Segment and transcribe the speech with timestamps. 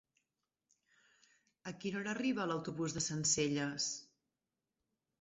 [1.73, 3.93] A quina hora arriba l'autobús de Sencelles?